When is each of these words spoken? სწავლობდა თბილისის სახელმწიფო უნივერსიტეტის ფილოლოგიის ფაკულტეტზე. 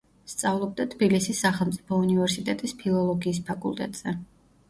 სწავლობდა 0.31 0.85
თბილისის 0.93 1.41
სახელმწიფო 1.45 1.99
უნივერსიტეტის 2.05 2.75
ფილოლოგიის 2.81 3.41
ფაკულტეტზე. 3.51 4.15